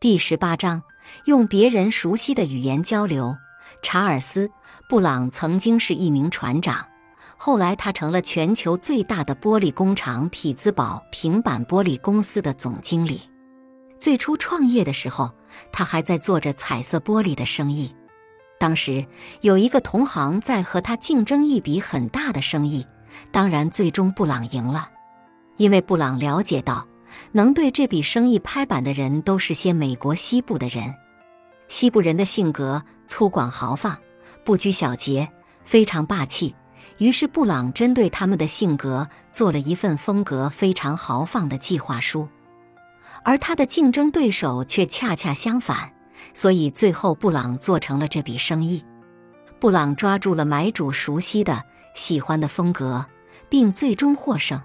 [0.00, 0.82] 第十八章，
[1.26, 3.36] 用别人熟悉的语言交流。
[3.82, 4.48] 查尔斯·
[4.88, 6.86] 布朗曾经是一名船长，
[7.36, 13.20] 后来他成了全球最大的玻璃工厂匹兹堡平板玻璃公司的总经理。
[13.98, 15.30] 最初创业的时候，
[15.70, 17.94] 他还在做着彩色玻璃的生意。
[18.58, 19.06] 当时
[19.42, 22.86] 有一个同行在和他竞争一笔很大的生意，
[23.30, 24.88] 当然最终布朗赢了，
[25.58, 26.86] 因为布朗了解到。
[27.32, 30.94] 能对这笔生意拍板的人都是些美国西部的人。
[31.68, 33.96] 西部人的性格粗犷豪放，
[34.44, 35.30] 不拘小节，
[35.64, 36.54] 非常霸气。
[36.98, 42.28] 于是布朗针对他们的性格做了一份风格非常豪放的计划书，
[43.22, 45.92] 而他的竞争对手却恰恰相反。
[46.34, 48.84] 所以最后布朗做成了这笔生意。
[49.58, 53.06] 布朗抓住了买主熟悉的、喜欢的风格，
[53.48, 54.60] 并最终获胜。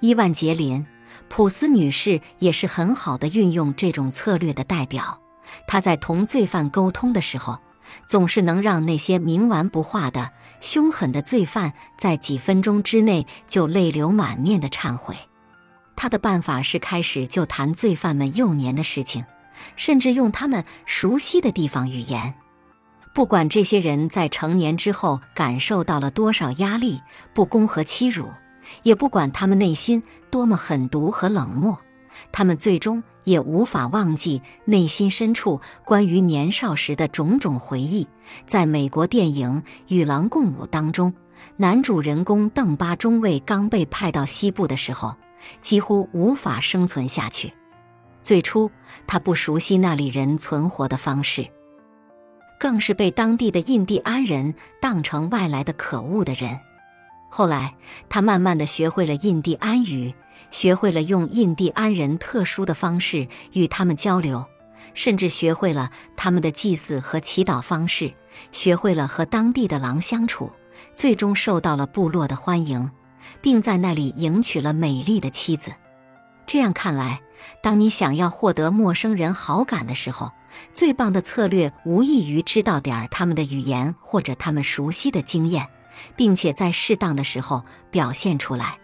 [0.00, 0.84] 伊万杰林。
[1.28, 5.20] 普斯女士也是很好的运用这种策略的代表。
[5.66, 7.58] 她在同罪犯沟通的时候，
[8.06, 15.16] 总是能让那些冥顽不化的、凶狠的罪犯在几分钟之内就泪流满面的忏悔。
[15.96, 19.24] 她的办法是开始就谈罪犯们幼年的事情，
[19.76, 22.34] 甚至用他们熟悉的地方语言。
[23.14, 27.00] 不管这些人在成年之后感受到了多少压力、
[27.32, 28.28] 不公和欺辱。
[28.82, 31.78] 也不管他们内心多么狠毒和冷漠，
[32.32, 38.06] 他们最终也无法忘记内心深处关于年少时的种种回忆。
[38.46, 41.12] 在美国电影《与狼共舞》当中，
[41.56, 45.14] 男主人公邓巴中尉刚被派到西部的时候，
[45.60, 47.52] 几乎无法生存下去。
[48.22, 48.70] 最初，
[49.06, 51.46] 他不熟悉那里人存活的方式，
[52.58, 56.58] 更是被当地的印第安人当成外来的可恶的人。
[57.36, 57.74] 后来，
[58.08, 60.14] 他慢慢的学会了印第安语，
[60.52, 64.46] 学会了用印第安人特殊的方式与他们交流，
[64.94, 68.14] 甚至学会了他们的祭祀和祈祷方式，
[68.52, 70.52] 学会了和当地的狼相处，
[70.94, 72.88] 最终受到了部落的欢迎，
[73.40, 75.72] 并在那里迎娶了美丽的妻子。
[76.46, 77.20] 这样看来，
[77.60, 80.30] 当你想要获得陌生人好感的时候，
[80.72, 85.66] 最棒的策略无异于知道点儿他们的语言或者他们熟悉的经验。
[86.16, 88.78] 并且在适当的时候表现出来。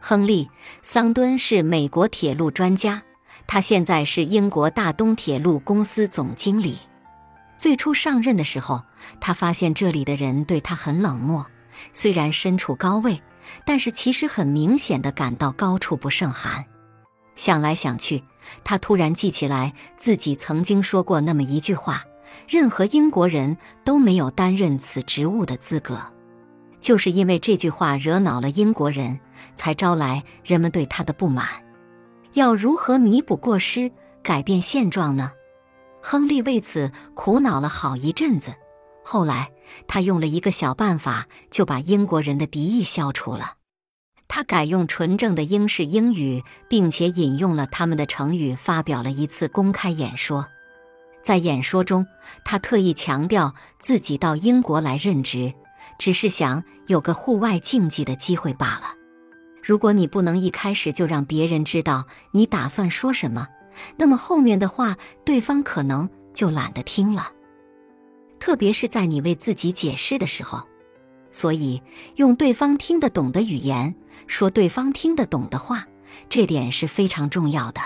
[0.00, 0.46] 亨利·
[0.82, 3.02] 桑敦是美国铁路专家，
[3.46, 6.78] 他现在是英国大东铁路公司总经理。
[7.56, 8.82] 最初上任的时候，
[9.20, 11.46] 他发现这里的人对他很冷漠，
[11.92, 13.22] 虽然身处高位，
[13.64, 16.64] 但是其实很明显的感到高处不胜寒。
[17.36, 18.24] 想来想去，
[18.64, 22.02] 他突然记起来自己曾经说过那么一句话
[22.48, 26.00] ：“任何英国人都没有担任此职务的资格。”
[26.82, 29.18] 就是因为这句话惹恼了英国人，
[29.56, 31.46] 才招来人们对他的不满。
[32.34, 33.90] 要如何弥补过失，
[34.22, 35.32] 改变现状呢？
[36.02, 38.52] 亨利为此苦恼了好一阵子。
[39.04, 39.50] 后来，
[39.86, 43.54] 他用了一个小办法，就把英国人的敌意消除了。
[44.26, 50.46] 他改用纯正的英式英语，并且引用了他们的成语，发表了一次公开演说。
[51.22, 52.06] 在演说中，
[52.44, 55.54] 他特意强调自己到英国来任职。
[55.98, 58.94] 只是想有个户外竞技的机会罢了。
[59.62, 63.46] 如果你不能一开始就让别人知道你打算说什么，
[63.96, 67.30] 那么后面的话对方可能就懒得听了。
[68.40, 70.66] 特别是在你为自己解释的时候，
[71.30, 71.80] 所以
[72.16, 73.94] 用对方听得懂的语言
[74.26, 75.86] 说对方听得懂的话，
[76.28, 77.80] 这点是非常重要的。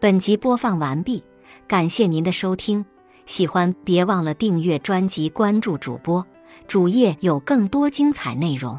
[0.00, 1.22] 本集播放完毕，
[1.68, 2.84] 感谢您的收听。
[3.30, 6.26] 喜欢别忘了订阅专辑，关注主播，
[6.66, 8.76] 主页有更多精彩内容。